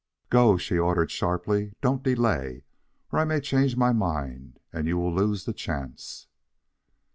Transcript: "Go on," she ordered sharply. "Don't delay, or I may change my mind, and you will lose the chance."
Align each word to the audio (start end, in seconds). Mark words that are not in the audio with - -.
"Go 0.31 0.53
on," 0.53 0.57
she 0.57 0.79
ordered 0.79 1.11
sharply. 1.11 1.73
"Don't 1.79 2.01
delay, 2.01 2.63
or 3.11 3.19
I 3.19 3.23
may 3.23 3.39
change 3.39 3.77
my 3.77 3.93
mind, 3.93 4.59
and 4.73 4.87
you 4.87 4.97
will 4.97 5.13
lose 5.13 5.45
the 5.45 5.53
chance." 5.53 6.25